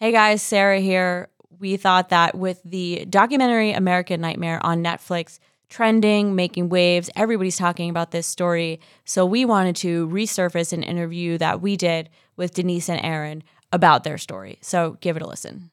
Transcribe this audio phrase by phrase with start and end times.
[0.00, 1.28] Hey guys, Sarah here.
[1.58, 7.90] We thought that with the documentary American Nightmare on Netflix trending, making waves, everybody's talking
[7.90, 8.78] about this story.
[9.04, 14.04] So we wanted to resurface an interview that we did with Denise and Aaron about
[14.04, 14.58] their story.
[14.60, 15.72] So give it a listen.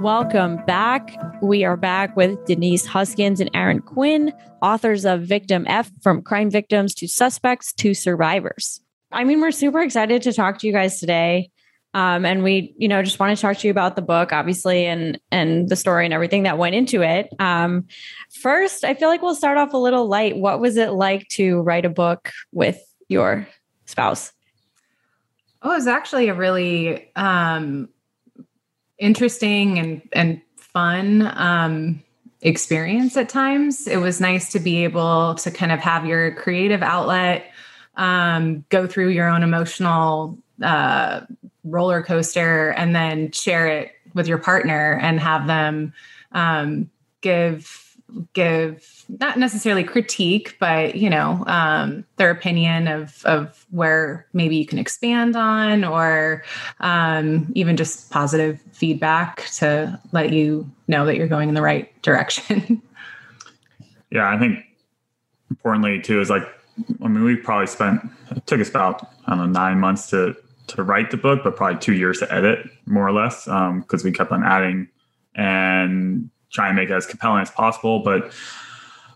[0.00, 1.18] Welcome back.
[1.42, 6.48] We are back with Denise Huskins and Aaron Quinn, authors of Victim F From Crime
[6.48, 8.82] Victims to Suspects to Survivors.
[9.16, 11.50] I mean, we're super excited to talk to you guys today.
[11.94, 14.84] Um, and we, you know, just want to talk to you about the book, obviously,
[14.84, 17.30] and and the story and everything that went into it.
[17.38, 17.86] Um,
[18.42, 20.36] first, I feel like we'll start off a little light.
[20.36, 22.78] What was it like to write a book with
[23.08, 23.48] your
[23.86, 24.32] spouse?
[25.62, 27.88] Oh, it was actually a really um,
[28.98, 32.02] interesting and and fun um,
[32.42, 33.86] experience at times.
[33.86, 37.50] It was nice to be able to kind of have your creative outlet,
[37.96, 41.20] um, go through your own emotional uh,
[41.64, 45.92] roller coaster, and then share it with your partner and have them
[46.32, 47.86] um, give
[48.32, 54.66] give not necessarily critique, but you know um, their opinion of of where maybe you
[54.66, 56.42] can expand on, or
[56.80, 61.90] um, even just positive feedback to let you know that you're going in the right
[62.02, 62.80] direction.
[64.10, 64.60] yeah, I think
[65.50, 66.46] importantly too is like
[67.02, 70.36] I mean we probably spent it took us about I don't know nine months to
[70.68, 74.04] to write the book, but probably two years to edit more or less because um,
[74.04, 74.88] we kept on adding
[75.34, 78.00] and try and make it as compelling as possible.
[78.00, 78.32] But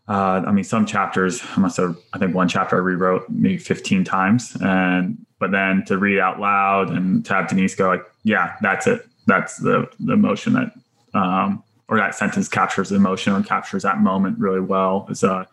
[0.08, 1.96] uh, I mean, some chapters I must have.
[2.12, 6.40] I think one chapter I rewrote maybe 15 times, and but then to read out
[6.40, 9.06] loud and to have Denise go like, "Yeah, that's it.
[9.26, 10.72] That's the the emotion that."
[11.12, 15.44] Um, or that sentence captures the emotion and captures that moment really well is uh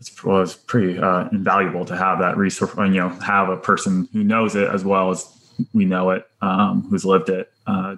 [0.00, 4.08] it's was pretty uh, invaluable to have that resource and you know have a person
[4.12, 5.26] who knows it as well as
[5.72, 7.96] we know it um, who's lived it uh,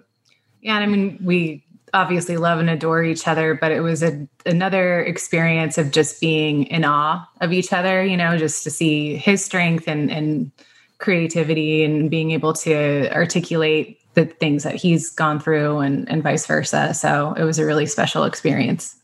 [0.61, 1.65] yeah and i mean we
[1.95, 6.65] obviously love and adore each other, but it was a, another experience of just being
[6.65, 10.51] in awe of each other, you know, just to see his strength and, and
[10.99, 16.47] creativity and being able to articulate the things that he's gone through and, and vice
[16.47, 16.95] versa.
[16.95, 18.96] So it was a really special experience.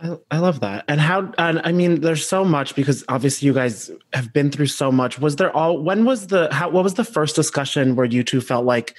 [0.00, 0.84] I, I love that.
[0.88, 4.66] And how, and I mean, there's so much because obviously you guys have been through
[4.66, 5.18] so much.
[5.18, 8.40] Was there all, when was the, how, what was the first discussion where you two
[8.40, 8.94] felt like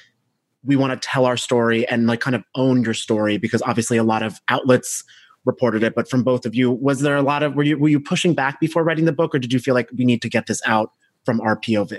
[0.63, 3.97] we want to tell our story and like kind of own your story because obviously
[3.97, 5.03] a lot of outlets
[5.45, 7.87] reported it but from both of you was there a lot of were you were
[7.87, 10.27] you pushing back before writing the book or did you feel like we need to
[10.27, 10.91] get this out
[11.23, 11.97] from our pov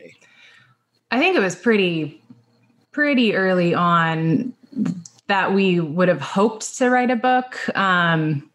[1.10, 2.22] i think it was pretty
[2.92, 4.53] pretty early on
[5.28, 8.48] that we would have hoped to write a book um,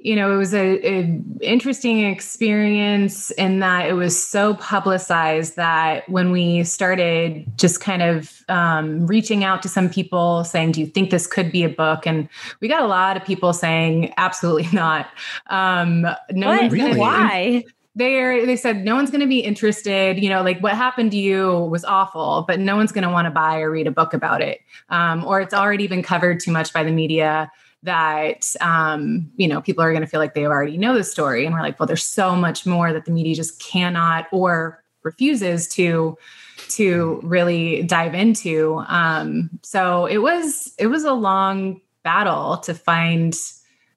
[0.00, 6.08] you know, it was a, a, interesting experience in that it was so publicized that
[6.08, 10.86] when we started just kind of um, reaching out to some people saying, "Do you
[10.86, 12.28] think this could be a book?" and
[12.60, 15.08] we got a lot of people saying, "Absolutely not."
[15.48, 16.70] Um, no what?
[16.70, 16.98] Really?
[16.98, 17.64] Why?
[17.96, 20.22] They they said no one's going to be interested.
[20.22, 23.26] You know, like what happened to you was awful, but no one's going to want
[23.26, 24.60] to buy or read a book about it,
[24.90, 27.50] um, or it's already been covered too much by the media
[27.82, 31.44] that um, you know people are going to feel like they already know the story.
[31.44, 35.68] And we're like well there's so much more that the media just cannot or refuses
[35.68, 36.16] to
[36.70, 38.82] to really dive into.
[38.88, 43.34] Um, so it was it was a long battle to find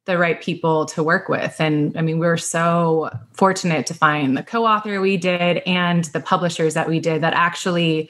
[0.06, 1.56] the right people to work with.
[1.60, 6.20] And i mean we were so fortunate to find the co-author we did and the
[6.20, 8.10] publishers that we did that actually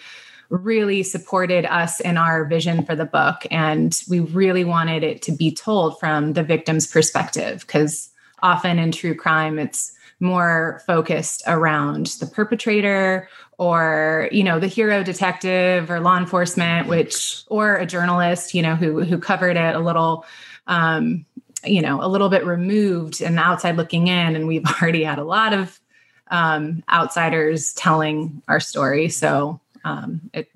[0.51, 3.48] really supported us in our vision for the book.
[3.50, 8.09] And we really wanted it to be told from the victim's perspective because
[8.44, 13.27] often in true crime, it's more focused around the perpetrator
[13.57, 18.75] or you know the hero detective or law enforcement which or a journalist you know
[18.75, 20.24] who who covered it a little
[20.68, 21.25] um
[21.65, 25.24] you know a little bit removed and outside looking in and we've already had a
[25.24, 25.80] lot of
[26.30, 30.48] um outsiders telling our story so um it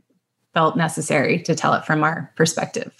[0.54, 2.94] felt necessary to tell it from our perspective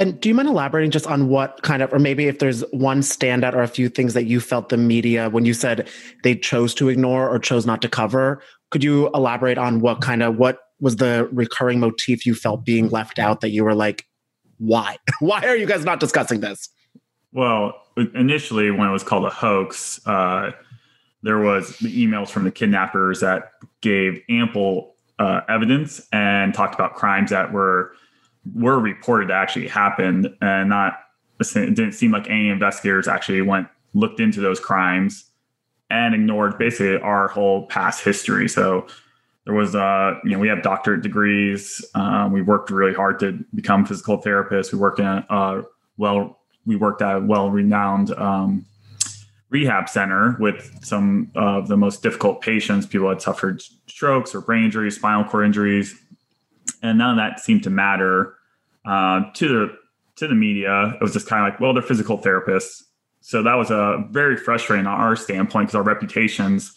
[0.00, 3.00] and do you mind elaborating just on what kind of, or maybe if there's one
[3.00, 5.88] standout or a few things that you felt the media, when you said
[6.24, 10.22] they chose to ignore or chose not to cover, could you elaborate on what kind
[10.22, 14.06] of, what was the recurring motif you felt being left out that you were like,
[14.56, 14.96] why?
[15.20, 16.70] why are you guys not discussing this?
[17.32, 17.74] Well,
[18.14, 20.52] initially, when it was called a hoax, uh,
[21.22, 23.52] there was the emails from the kidnappers that
[23.82, 27.92] gave ample uh, evidence and talked about crimes that were
[28.54, 30.98] were reported to actually happened and not
[31.40, 35.26] it didn't seem like any investigators actually went looked into those crimes
[35.90, 38.48] and ignored basically our whole past history.
[38.48, 38.86] So
[39.44, 41.84] there was uh you know we have doctorate degrees.
[41.94, 45.62] Um, we worked really hard to become physical therapists we worked in a
[45.98, 48.64] well we worked at a well renowned um,
[49.50, 54.64] rehab center with some of the most difficult patients people had suffered strokes or brain
[54.64, 56.00] injuries spinal cord injuries
[56.82, 58.34] and none of that seemed to matter
[58.84, 59.78] uh, to the
[60.16, 60.94] to the media.
[60.94, 62.82] It was just kind of like, well, they're physical therapists,
[63.20, 66.74] so that was a very frustrating on our standpoint because our reputations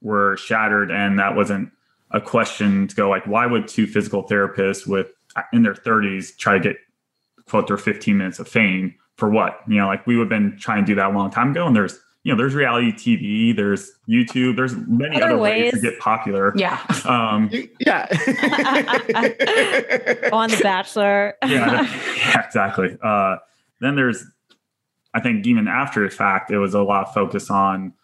[0.00, 1.70] were shattered, and that wasn't
[2.12, 5.12] a question to go like, why would two physical therapists with
[5.52, 6.76] in their 30s try to get
[7.46, 9.60] quote their 15 minutes of fame for what?
[9.68, 11.66] You know, like we would have been trying to do that a long time ago,
[11.66, 15.72] and there's you know, there's reality TV, there's YouTube, there's many other, other ways.
[15.72, 15.82] ways.
[15.82, 16.52] to get popular.
[16.54, 16.78] Yeah.
[17.06, 17.50] Um,
[17.80, 18.06] yeah.
[20.32, 21.34] On The Bachelor.
[21.42, 21.82] yeah,
[22.16, 22.98] yeah, exactly.
[23.02, 23.36] Uh,
[23.80, 24.22] then there's,
[25.14, 27.94] I think, even after the fact, it was a lot of focus on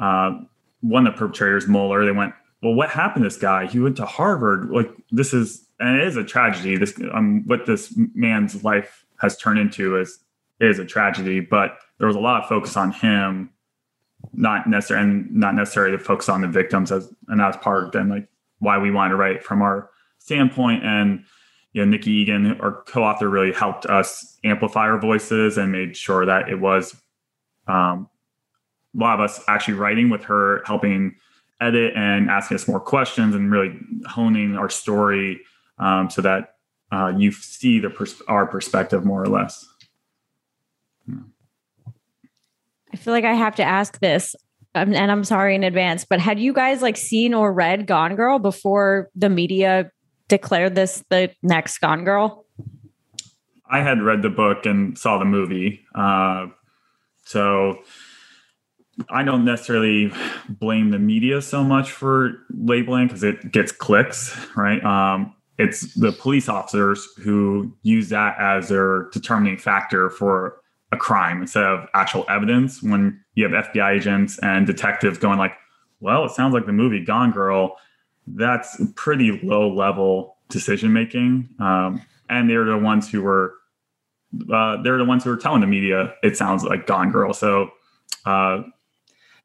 [0.00, 0.32] uh,
[0.80, 2.04] one of the perpetrators, Mueller.
[2.04, 3.66] They went, well, what happened to this guy?
[3.66, 4.70] He went to Harvard.
[4.70, 6.76] Like, this is, and it is a tragedy.
[6.76, 10.18] This, um, what this man's life has turned into is
[10.60, 11.40] is a tragedy.
[11.40, 13.50] But there was a lot of focus on him
[14.32, 17.92] not necessarily and not necessarily to focus on the victims as and that's part of
[17.92, 18.28] then like
[18.58, 20.84] why we wanted to write from our standpoint.
[20.84, 21.24] And
[21.72, 26.26] you know nikki egan our co-author really helped us amplify our voices and made sure
[26.26, 27.00] that it was
[27.68, 28.08] um,
[28.94, 31.14] a lot of us actually writing with her helping
[31.60, 35.40] edit and asking us more questions and really honing our story
[35.78, 36.54] um, so that
[36.90, 39.64] uh, you see the pers- our perspective more or less
[41.06, 41.16] yeah.
[42.92, 44.34] I feel like I have to ask this,
[44.74, 48.16] um, and I'm sorry in advance, but had you guys like seen or read Gone
[48.16, 49.90] Girl before the media
[50.28, 52.46] declared this the next Gone Girl?
[53.70, 55.80] I had read the book and saw the movie.
[55.94, 56.48] Uh,
[57.24, 57.78] so
[59.08, 60.12] I don't necessarily
[60.48, 64.82] blame the media so much for labeling because it gets clicks, right?
[64.84, 70.59] Um, it's the police officers who use that as their determining factor for
[70.92, 75.52] a crime instead of actual evidence when you have FBI agents and detectives going like,
[76.00, 77.76] well, it sounds like the movie Gone Girl.
[78.26, 81.48] That's pretty low level decision making.
[81.58, 83.54] Um, and they're the ones who were
[84.52, 87.32] uh, they're the ones who were telling the media it sounds like Gone Girl.
[87.32, 87.70] So
[88.24, 88.62] uh,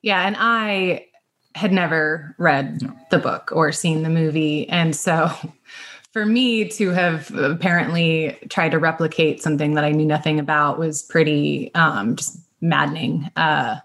[0.01, 1.07] yeah, and I
[1.55, 2.93] had never read no.
[3.11, 5.31] the book or seen the movie, and so
[6.15, 11.03] for me to have apparently tried to replicate something that I knew nothing about was
[11.03, 13.29] pretty um, just maddening.
[13.35, 13.79] Uh,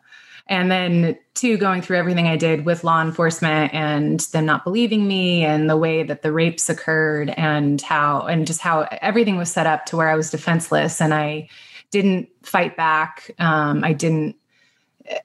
[0.46, 5.08] and then, two, going through everything I did with law enforcement and them not believing
[5.08, 9.50] me, and the way that the rapes occurred, and how, and just how everything was
[9.50, 11.48] set up to where I was defenseless and I
[11.90, 13.32] didn't fight back.
[13.40, 14.36] Um, I didn't,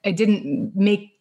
[0.03, 1.19] I didn't make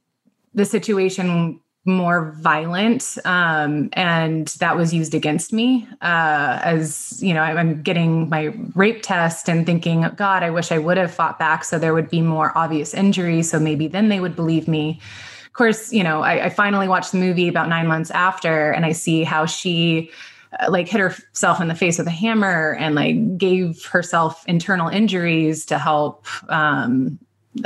[0.54, 7.42] the situation more violent um, and that was used against me uh, as you know
[7.42, 11.62] i'm getting my rape test and thinking god i wish i would have fought back
[11.62, 15.00] so there would be more obvious injury so maybe then they would believe me.
[15.46, 18.84] Of course you know I, I finally watched the movie about nine months after and
[18.84, 20.10] i see how she
[20.58, 24.88] uh, like hit herself in the face with a hammer and like gave herself internal
[24.88, 27.18] injuries to help um,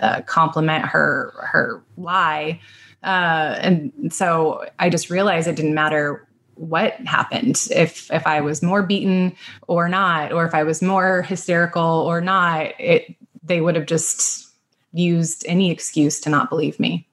[0.02, 2.60] uh, complement her her lie
[3.02, 8.62] uh, and so I just realized it didn't matter what happened if if I was
[8.62, 9.36] more beaten
[9.68, 12.72] or not, or if I was more hysterical or not.
[12.80, 14.48] It they would have just
[14.92, 17.08] used any excuse to not believe me.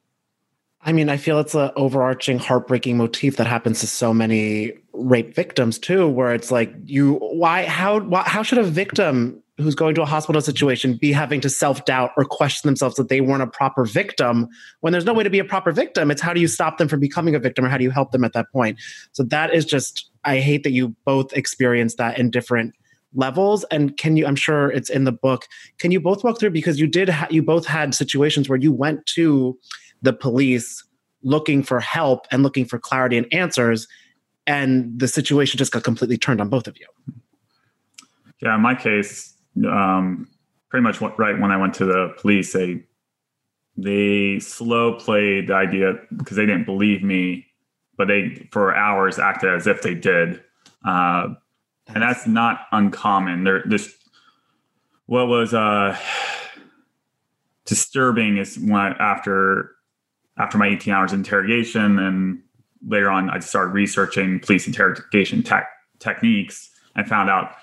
[0.81, 5.33] I mean, I feel it's an overarching, heartbreaking motif that happens to so many rape
[5.33, 9.95] victims too, where it's like, you, why, how, why, how should a victim who's going
[9.95, 13.47] to a hospital situation be having to self-doubt or question themselves that they weren't a
[13.47, 14.47] proper victim
[14.81, 16.11] when there's no way to be a proper victim.
[16.11, 18.11] It's how do you stop them from becoming a victim or how do you help
[18.11, 18.79] them at that point?
[19.13, 22.73] So that is just i hate that you both experienced that in different
[23.13, 23.63] levels.
[23.65, 25.47] And can you i'm sure it's in the book.
[25.79, 28.73] Can you both walk through because you did ha- you both had situations where you
[28.73, 29.57] went to
[30.01, 30.83] the police
[31.23, 33.87] looking for help and looking for clarity and answers
[34.47, 36.87] and the situation just got completely turned on both of you.
[38.41, 39.34] Yeah in my case
[39.69, 40.27] um,
[40.69, 42.83] pretty much right when i went to the police they
[43.77, 47.45] they slow played the idea because they didn't believe me
[47.97, 50.41] but they for hours acted as if they did
[50.85, 51.33] uh,
[51.87, 53.43] and that's not uncommon.
[53.43, 53.93] There, this
[55.07, 55.97] what was uh,
[57.65, 59.71] disturbing is when I, after
[60.37, 62.41] after my 18 hours interrogation, and
[62.87, 65.67] later on, I started researching police interrogation tech,
[65.99, 66.71] techniques.
[66.95, 67.55] and found out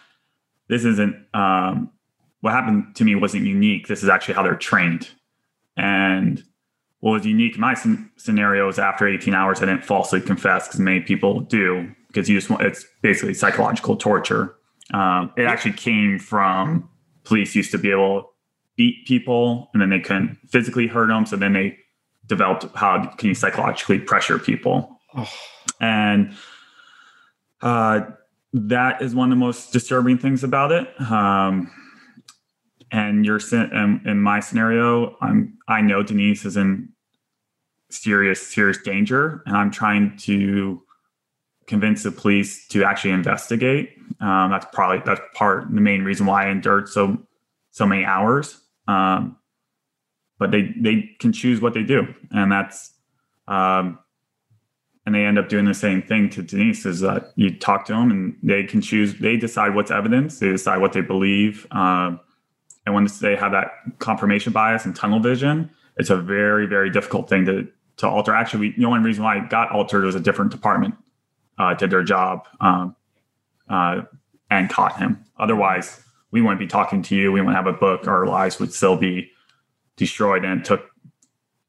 [0.68, 1.90] this isn't um,
[2.40, 3.88] what happened to me wasn't unique.
[3.88, 5.10] This is actually how they're trained,
[5.76, 6.42] and
[7.02, 7.74] what was unique in my
[8.16, 12.36] scenario is after 18 hours, I didn't falsely confess because many people do because you
[12.36, 14.54] just want it's basically psychological torture.
[14.94, 16.88] Um, it actually came from
[17.24, 18.28] police used to be able to
[18.76, 21.26] beat people and then they couldn't physically hurt them.
[21.26, 21.76] So then they
[22.26, 25.00] developed how can you psychologically pressure people.
[25.16, 25.28] Oh.
[25.80, 26.36] And
[27.62, 28.02] uh,
[28.52, 30.88] that is one of the most disturbing things about it.
[31.00, 31.70] Um,
[32.90, 36.90] and you're in, in my scenario, I'm I know Denise is in
[37.90, 40.82] serious serious danger, and I'm trying to
[41.66, 43.96] convince the police to actually investigate.
[44.20, 47.16] Um, that's probably that's part the main reason why I endured so
[47.70, 48.60] so many hours.
[48.86, 49.36] Um,
[50.38, 52.92] but they they can choose what they do, and that's
[53.48, 53.98] um,
[55.04, 56.86] and they end up doing the same thing to Denise.
[56.86, 59.18] Is that you talk to them and they can choose.
[59.18, 60.38] They decide what's evidence.
[60.38, 61.66] They decide what they believe.
[61.70, 62.20] Um,
[62.84, 63.68] and when they have that
[63.98, 67.68] confirmation bias and tunnel vision, it's a very very difficult thing to
[67.98, 68.34] to alter.
[68.34, 70.94] Actually, the only reason why it got altered was a different department
[71.58, 72.96] uh, did their job um,
[73.68, 74.02] uh,
[74.50, 75.24] and caught him.
[75.38, 77.30] Otherwise, we wouldn't be talking to you.
[77.32, 78.08] We wouldn't have a book.
[78.08, 79.30] Our lives would still be
[79.96, 80.44] destroyed.
[80.44, 80.88] And it took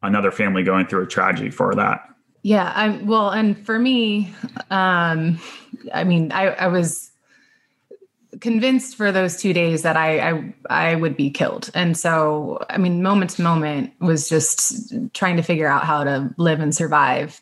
[0.02, 2.02] another family going through a tragedy for that.
[2.44, 2.72] Yeah.
[2.76, 4.34] I'm well, and for me,
[4.70, 5.40] um,
[5.94, 7.12] I mean, I, I was
[8.42, 11.70] convinced for those two days that I, I I would be killed.
[11.74, 16.34] And so, I mean, moment to moment was just trying to figure out how to
[16.38, 17.40] live and survive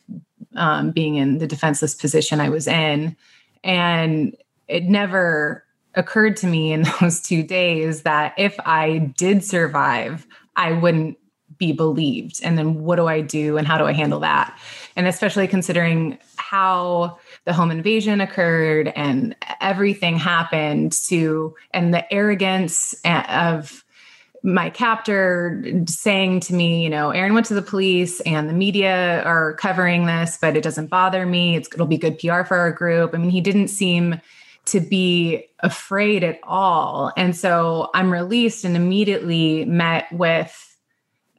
[0.55, 3.15] um, being in the defenseless position I was in.
[3.63, 4.35] And
[4.67, 5.63] it never
[5.95, 11.17] occurred to me in those two days that if I did survive, I wouldn't
[11.57, 12.41] be believed.
[12.43, 14.57] And then what do I do and how do I handle that?
[14.95, 22.93] And especially considering how the home invasion occurred and everything happened to, and the arrogance
[23.05, 23.83] of,
[24.43, 29.21] my captor saying to me, you know, Aaron went to the police and the media
[29.23, 31.55] are covering this, but it doesn't bother me.
[31.55, 33.13] It's, it'll be good PR for our group.
[33.13, 34.19] I mean, he didn't seem
[34.65, 37.11] to be afraid at all.
[37.17, 40.77] And so I'm released and immediately met with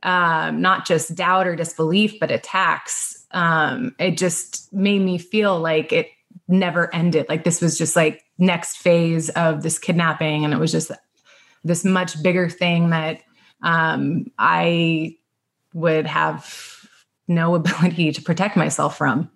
[0.03, 3.22] um, not just doubt or disbelief, but attacks.
[3.33, 6.09] Um, it just made me feel like it
[6.49, 7.27] never ended.
[7.29, 10.45] Like this was just like next phase of this kidnapping.
[10.45, 10.91] And it was just
[11.65, 13.21] this much bigger thing that
[13.63, 15.17] um, I
[15.75, 16.87] would have
[17.29, 19.31] no ability to protect myself from.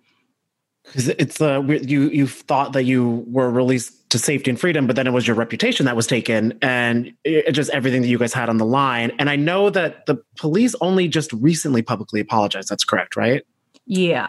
[0.84, 4.94] Because it's uh, you you thought that you were released to safety and freedom, but
[4.94, 8.32] then it was your reputation that was taken, and it, just everything that you guys
[8.32, 9.10] had on the line.
[9.18, 12.68] And I know that the police only just recently publicly apologized.
[12.68, 13.42] That's correct, right?
[13.86, 14.28] Yeah.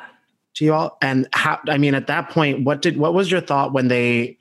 [0.56, 1.60] To you all, and how?
[1.68, 4.38] I mean, at that point, what did what was your thought when they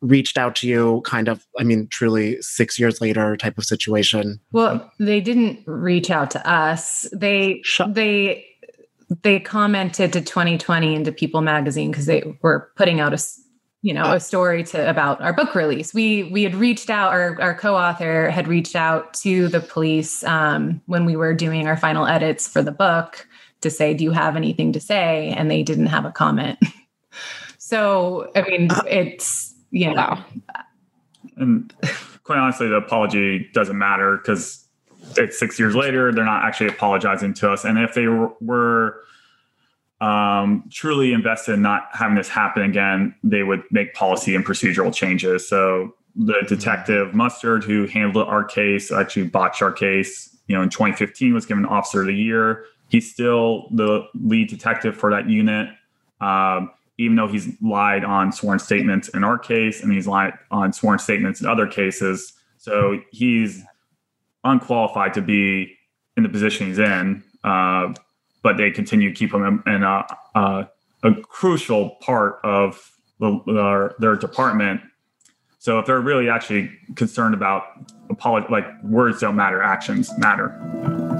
[0.00, 4.40] reached out to you kind of i mean truly six years later type of situation?
[4.52, 7.06] Well they didn't reach out to us.
[7.12, 8.46] They they
[9.22, 13.22] they commented to 20/20 into people magazine because they were putting out a
[13.82, 15.92] you know a story to about our book release.
[15.94, 20.80] We we had reached out our, our co-author had reached out to the police um,
[20.86, 23.26] when we were doing our final edits for the book
[23.60, 26.58] to say do you have anything to say and they didn't have a comment
[27.58, 30.18] so i mean uh, it's you know.
[31.36, 31.72] And
[32.24, 34.64] quite honestly, the apology doesn't matter because
[35.16, 36.12] it's six years later.
[36.12, 37.64] They're not actually apologizing to us.
[37.64, 39.00] And if they were
[40.00, 44.94] um, truly invested in not having this happen again, they would make policy and procedural
[44.94, 45.48] changes.
[45.48, 46.46] So the mm-hmm.
[46.46, 50.36] detective Mustard, who handled our case, actually botched our case.
[50.46, 52.64] You know, in 2015 was given Officer of the Year.
[52.90, 55.68] He's still the lead detective for that unit.
[56.20, 56.70] Um,
[57.00, 60.98] even though he's lied on sworn statements in our case and he's lied on sworn
[60.98, 62.34] statements in other cases.
[62.58, 63.64] So he's
[64.44, 65.78] unqualified to be
[66.18, 67.94] in the position he's in, uh,
[68.42, 70.68] but they continue to keep him in a, a,
[71.02, 74.82] a crucial part of the, their, their department.
[75.58, 77.64] So if they're really actually concerned about
[78.50, 81.19] like words don't matter, actions matter.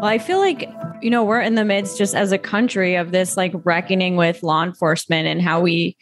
[0.00, 0.70] Well, I feel like,
[1.02, 4.42] you know, we're in the midst just as a country of this like reckoning with
[4.42, 5.96] law enforcement and how we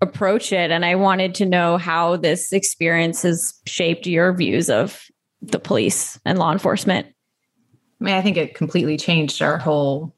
[0.00, 0.70] approach it.
[0.70, 5.04] And I wanted to know how this experience has shaped your views of
[5.40, 7.06] the police and law enforcement.
[8.00, 10.14] I mean, I think it completely changed our whole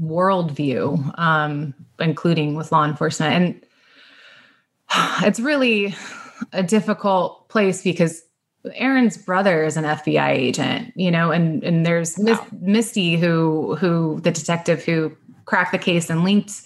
[0.00, 3.34] worldview, um, including with law enforcement.
[3.34, 3.66] And
[5.26, 5.94] it's really
[6.52, 8.22] a difficult place because
[8.74, 12.44] Aaron's brother is an FBI agent, you know, and and there's wow.
[12.60, 16.62] Misty who who the detective who cracked the case and linked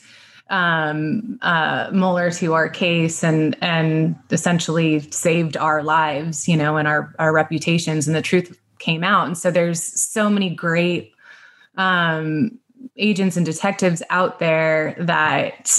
[0.51, 6.89] um, uh, Mueller to our case and and essentially saved our lives, you know, and
[6.89, 9.27] our our reputations, and the truth came out.
[9.27, 11.13] And so there's so many great
[11.77, 12.59] um,
[12.97, 15.79] agents and detectives out there that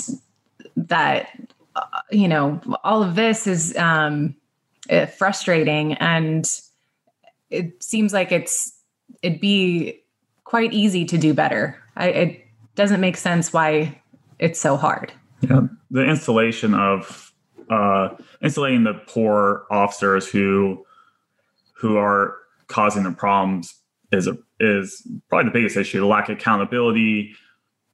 [0.78, 1.28] that
[1.76, 4.36] uh, you know all of this is um,
[4.92, 5.94] uh, frustrating.
[5.94, 6.46] And
[7.50, 8.78] it seems like it's
[9.22, 10.02] it'd be
[10.44, 11.82] quite easy to do better.
[11.96, 14.02] I, it doesn't make sense why
[14.40, 15.14] it's so hard.
[15.42, 15.62] Yeah.
[15.90, 17.34] The installation of
[17.70, 18.10] uh
[18.42, 20.86] insulating the poor officers who
[21.74, 22.36] who are
[22.68, 23.76] causing the problems
[24.12, 27.34] is a is probably the biggest issue the lack of accountability.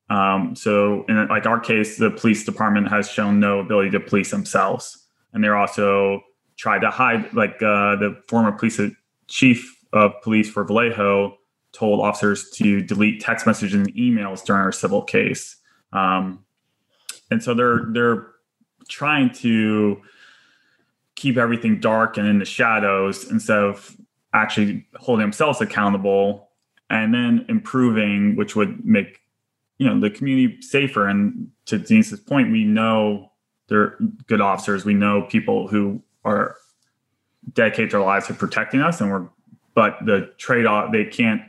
[0.09, 4.31] Um, so in like our case the police department has shown no ability to police
[4.31, 5.03] themselves.
[5.33, 6.21] And they're also
[6.57, 8.79] tried to hide, like uh, the former police
[9.27, 11.37] chief of police for Vallejo
[11.71, 15.57] told officers to delete text messages and emails during our civil case.
[15.93, 16.43] Um,
[17.29, 18.27] and so they're they're
[18.89, 20.01] trying to
[21.15, 23.95] keep everything dark and in the shadows instead of
[24.33, 26.49] actually holding themselves accountable
[26.89, 29.19] and then improving, which would make
[29.77, 31.07] you know the community safer.
[31.07, 33.31] And to Denise's point, we know
[33.67, 34.85] they're good officers.
[34.85, 36.55] We know people who are
[37.53, 39.27] dedicate their lives to protecting us and we're
[39.73, 41.41] but the trade-off they can't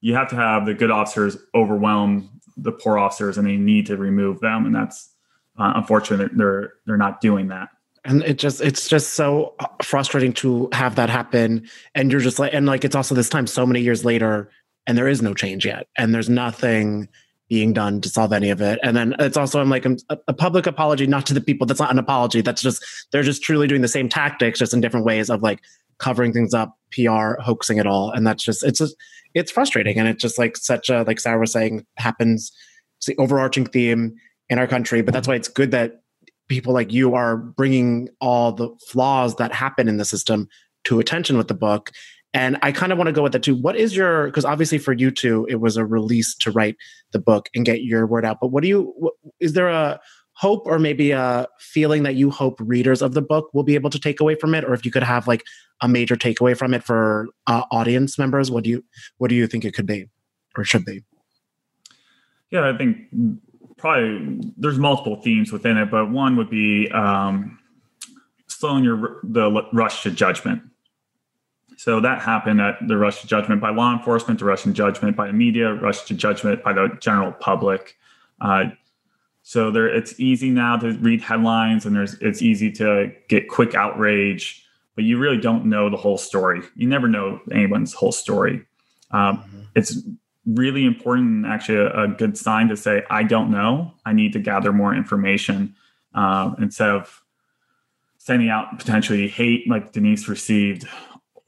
[0.00, 3.96] you have to have the good officers overwhelm the poor officers and they need to
[3.96, 5.14] remove them and that's
[5.58, 7.68] uh, unfortunate they're they're not doing that.
[8.04, 12.54] And it just it's just so frustrating to have that happen and you're just like
[12.54, 14.50] and like it's also this time so many years later
[14.86, 17.08] and there is no change yet and there's nothing
[17.48, 18.78] being done to solve any of it.
[18.82, 19.96] And then it's also I'm like a,
[20.28, 21.66] a, public apology, not to the people.
[21.66, 22.42] That's not an apology.
[22.42, 25.60] That's just they're just truly doing the same tactics, just in different ways of like
[25.98, 28.10] covering things up, PR, hoaxing it all.
[28.10, 28.96] And that's just it's just
[29.34, 29.98] it's frustrating.
[29.98, 32.52] And it's just like such a like Sarah was saying happens
[32.98, 34.16] it's the overarching theme
[34.48, 35.02] in our country.
[35.02, 36.02] But that's why it's good that
[36.48, 40.48] people like you are bringing all the flaws that happen in the system
[40.84, 41.92] to attention with the book.
[42.34, 43.54] And I kind of want to go with that too.
[43.54, 46.76] What is your, because obviously for you two, it was a release to write
[47.12, 48.38] the book and get your word out.
[48.40, 49.98] But what do you, what, is there a
[50.34, 53.90] hope or maybe a feeling that you hope readers of the book will be able
[53.90, 54.64] to take away from it?
[54.64, 55.42] Or if you could have like
[55.80, 58.84] a major takeaway from it for uh, audience members, what do you,
[59.16, 60.08] what do you think it could be
[60.56, 61.02] or should be?
[62.50, 62.98] Yeah, I think
[63.78, 67.58] probably there's multiple themes within it, but one would be um,
[68.48, 70.62] slowing your the rush to judgment.
[71.78, 75.16] So that happened at the rush to judgment by law enforcement, the rush to judgment
[75.16, 77.96] by the media, rush to judgment by the general public.
[78.40, 78.70] Uh,
[79.44, 83.76] so there, it's easy now to read headlines, and there's it's easy to get quick
[83.76, 86.62] outrage, but you really don't know the whole story.
[86.74, 88.66] You never know anyone's whole story.
[89.12, 89.60] Um, mm-hmm.
[89.76, 90.02] It's
[90.46, 93.94] really important and actually a, a, good sign to say, I don't know.
[94.04, 95.76] I need to gather more information
[96.12, 97.22] uh, instead of
[98.16, 100.88] sending out potentially hate like Denise received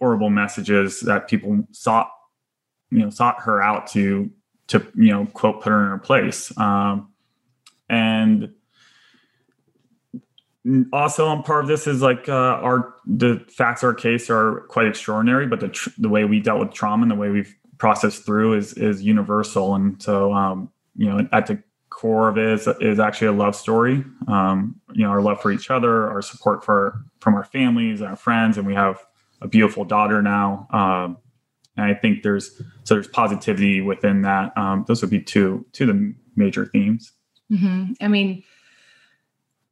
[0.00, 2.10] horrible messages that people sought,
[2.90, 4.30] you know, sought her out to,
[4.68, 6.56] to, you know, quote, put her in her place.
[6.58, 7.12] Um,
[7.88, 8.52] and
[10.92, 14.66] also on part of this is like uh, our the facts of our case are
[14.68, 17.56] quite extraordinary but the tr- the way we dealt with trauma and the way we've
[17.80, 19.74] processed through is is universal.
[19.74, 23.56] And so um, you know at the core of it is, is actually a love
[23.56, 24.04] story.
[24.28, 28.14] Um, you know our love for each other our support for from our families our
[28.14, 28.56] friends.
[28.56, 29.04] And we have
[29.40, 31.16] a beautiful daughter now um,
[31.76, 35.88] and i think there's so there's positivity within that um, those would be two two
[35.88, 37.12] of the major themes
[37.50, 37.92] mm-hmm.
[38.00, 38.42] i mean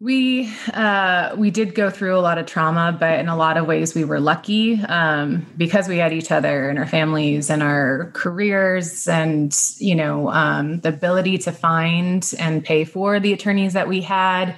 [0.00, 3.66] we uh, we did go through a lot of trauma, but in a lot of
[3.66, 8.12] ways we were lucky um, because we had each other and our families and our
[8.14, 13.88] careers, and you know um, the ability to find and pay for the attorneys that
[13.88, 14.56] we had.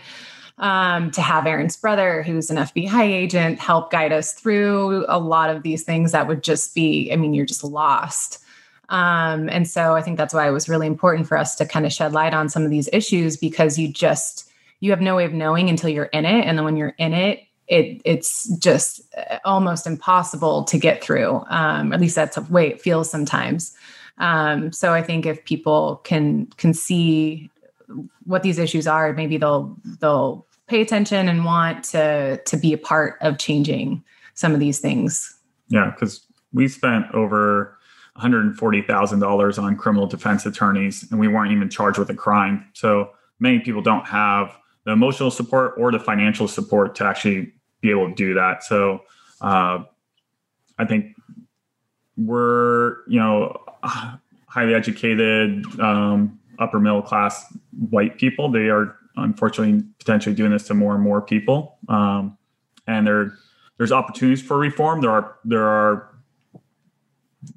[0.61, 5.49] Um, to have Aaron's brother, who's an FBI agent, help guide us through a lot
[5.49, 8.45] of these things that would just be, I mean, you're just lost.
[8.91, 11.87] Um, and so I think that's why it was really important for us to kind
[11.87, 15.25] of shed light on some of these issues because you just you have no way
[15.25, 19.01] of knowing until you're in it and then when you're in it it it's just
[19.17, 23.77] uh, almost impossible to get through um, at least that's the way it feels sometimes
[24.19, 27.51] um, so i think if people can can see
[28.25, 32.79] what these issues are maybe they'll they'll pay attention and want to to be a
[32.79, 34.03] part of changing
[34.35, 35.37] some of these things
[35.69, 37.77] yeah because we spent over
[38.17, 43.61] $140,000 on criminal defense attorneys and we weren't even charged with a crime so many
[43.61, 48.15] people don't have the emotional support or the financial support to actually be able to
[48.15, 48.63] do that.
[48.63, 49.03] So
[49.41, 49.85] uh,
[50.79, 51.17] I think
[52.17, 57.45] we're you know highly educated, um, upper middle class
[57.91, 58.51] white people.
[58.51, 62.37] They are unfortunately potentially doing this to more and more people, um,
[62.87, 63.33] and there
[63.79, 65.01] there's opportunities for reform.
[65.01, 66.15] There are there are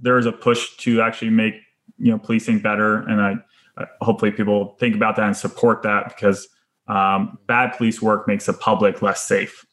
[0.01, 1.55] there is a push to actually make
[1.97, 3.35] you know policing better, and I,
[3.77, 6.47] I hopefully people think about that and support that because
[6.87, 9.65] um, bad police work makes the public less safe.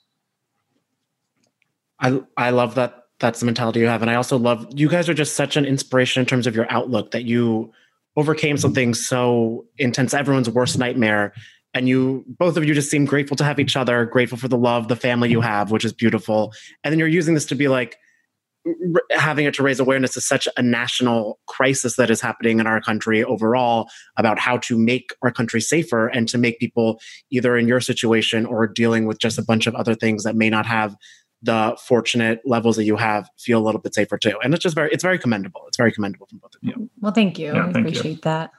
[1.98, 5.08] I I love that that's the mentality you have, and I also love you guys
[5.08, 7.72] are just such an inspiration in terms of your outlook that you
[8.16, 11.32] overcame something so intense, everyone's worst nightmare,
[11.74, 14.58] and you both of you just seem grateful to have each other, grateful for the
[14.58, 16.52] love, the family you have, which is beautiful,
[16.84, 17.96] and then you're using this to be like
[19.12, 22.80] having it to raise awareness is such a national crisis that is happening in our
[22.80, 27.66] country overall about how to make our country safer and to make people either in
[27.66, 30.94] your situation or dealing with just a bunch of other things that may not have
[31.42, 34.38] the fortunate levels that you have feel a little bit safer too.
[34.44, 35.62] And it's just very it's very commendable.
[35.68, 36.90] It's very commendable from both of you.
[37.00, 37.54] Well thank you.
[37.54, 38.20] Yeah, i appreciate you.
[38.24, 38.50] that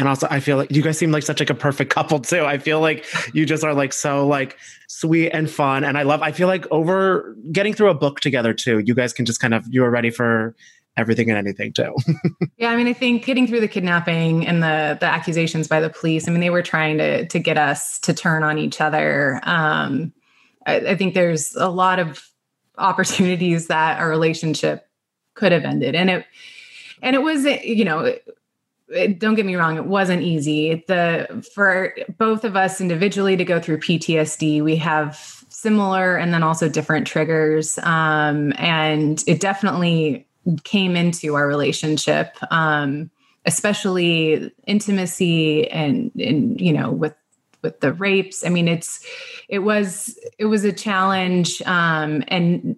[0.00, 2.44] and also i feel like you guys seem like such like a perfect couple too.
[2.44, 4.58] I feel like you just are like so like
[4.88, 5.84] sweet and fun.
[5.84, 9.12] And i love i feel like over getting through a book together too you guys
[9.12, 10.56] can just kind of you are ready for
[10.96, 11.94] everything and anything too.
[12.56, 15.90] Yeah i mean i think getting through the kidnapping and the the accusations by the
[15.90, 19.40] police i mean they were trying to to get us to turn on each other.
[19.44, 20.12] Um
[20.66, 22.30] I, I think there's a lot of
[22.76, 24.86] opportunities that our relationship
[25.34, 25.94] could have ended.
[25.94, 26.26] And it
[27.02, 28.14] and it was you know
[29.18, 30.84] don't get me wrong it wasn't easy.
[30.88, 36.42] The for both of us individually to go through ptsd we have similar and then
[36.42, 40.26] also different triggers um, and it definitely
[40.64, 43.10] came into our relationship um,
[43.46, 47.14] especially intimacy and and you know with
[47.62, 48.44] with the rapes.
[48.44, 49.04] I mean it's
[49.48, 52.76] it was it was a challenge um, and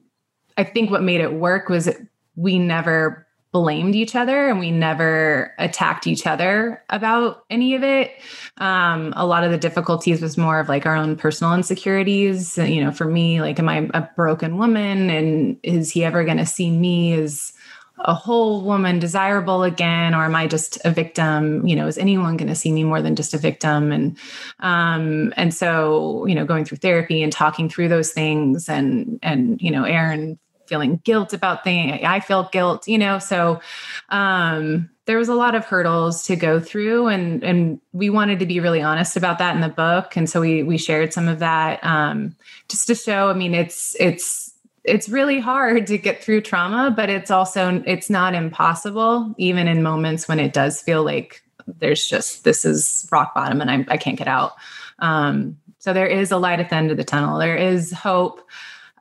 [0.56, 1.88] i think what made it work was
[2.36, 8.10] we never blamed each other and we never attacked each other about any of it.
[8.56, 12.56] Um, a lot of the difficulties was more of like our own personal insecurities.
[12.56, 15.10] You know, for me, like, am I a broken woman?
[15.10, 17.52] And is he ever going to see me as
[17.98, 22.36] a whole woman desirable again or am i just a victim you know is anyone
[22.36, 24.16] going to see me more than just a victim and
[24.60, 29.60] um and so you know going through therapy and talking through those things and and
[29.60, 30.38] you know aaron
[30.72, 33.60] feeling guilt about things i felt guilt you know so
[34.08, 38.46] um there was a lot of hurdles to go through and and we wanted to
[38.46, 40.16] be really honest about that in the book.
[40.16, 42.36] And so we we shared some of that um
[42.68, 44.54] just to show i mean it's it's
[44.84, 49.82] it's really hard to get through trauma but it's also it's not impossible even in
[49.82, 53.96] moments when it does feel like there's just this is rock bottom and I, I
[53.96, 54.52] can't get out.
[54.98, 57.38] Um, so there is a light at the end of the tunnel.
[57.38, 58.40] There is hope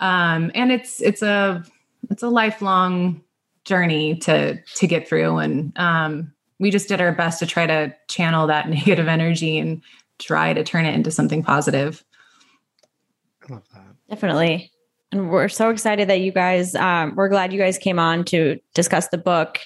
[0.02, 1.64] um, and it's it's a
[2.10, 3.22] it's a lifelong
[3.64, 7.96] journey to to get through and um, we just did our best to try to
[8.10, 9.82] channel that negative energy and
[10.20, 12.04] try to turn it into something positive
[13.48, 14.72] i love that definitely
[15.12, 18.60] and we're so excited that you guys, um, we're glad you guys came on to
[18.74, 19.60] discuss the book.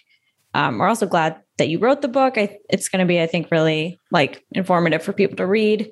[0.56, 2.38] Um, we're also glad that you wrote the book.
[2.38, 5.92] I, it's going to be, I think, really like informative for people to read.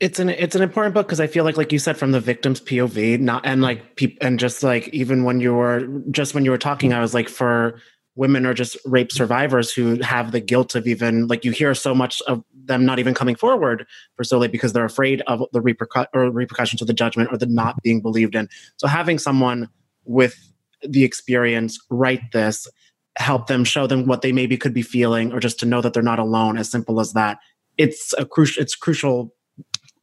[0.00, 2.20] It's an it's an important book because I feel like, like you said, from the
[2.20, 6.44] victim's POV, not and like people, and just like even when you were just when
[6.44, 7.80] you were talking, I was like, for
[8.16, 11.94] women or just rape survivors who have the guilt of even like you hear so
[11.94, 13.84] much of them not even coming forward
[14.16, 17.46] for solely because they're afraid of the repercu- or repercussions of the judgment or the
[17.46, 18.48] not being believed in.
[18.76, 19.68] So having someone
[20.04, 20.36] with
[20.82, 22.68] the experience write this,
[23.16, 25.92] help them show them what they maybe could be feeling, or just to know that
[25.92, 26.56] they're not alone.
[26.56, 27.38] As simple as that.
[27.78, 28.62] It's a crucial.
[28.62, 29.33] It's crucial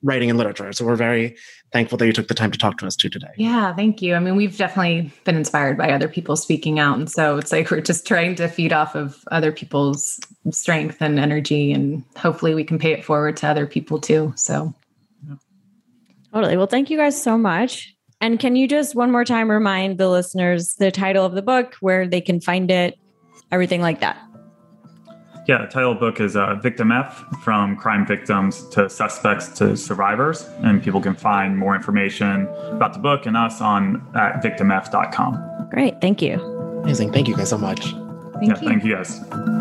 [0.04, 0.72] writing and literature.
[0.74, 1.36] So we're very
[1.72, 3.32] thankful that you took the time to talk to us too today.
[3.38, 4.16] Yeah, thank you.
[4.16, 6.98] I mean, we've definitely been inspired by other people speaking out.
[6.98, 10.20] And so it's like we're just trying to feed off of other people's
[10.52, 11.72] strength and energy.
[11.72, 14.34] And hopefully we can pay it forward to other people too.
[14.36, 14.74] So,
[16.34, 16.58] totally.
[16.58, 17.96] Well, thank you guys so much.
[18.20, 21.76] And can you just one more time remind the listeners the title of the book,
[21.80, 22.98] where they can find it,
[23.52, 24.18] everything like that?
[25.48, 29.48] Yeah, the title of the book is uh, Victim F From Crime Victims to Suspects
[29.58, 30.48] to Survivors.
[30.62, 35.70] And people can find more information about the book and us on at victimf.com.
[35.72, 36.00] Great.
[36.00, 36.40] Thank you.
[36.84, 37.12] Amazing.
[37.12, 37.82] Thank you guys so much.
[38.34, 38.68] Thank yeah, you.
[38.68, 39.61] thank you guys.